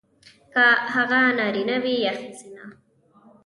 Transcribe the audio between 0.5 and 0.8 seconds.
کـه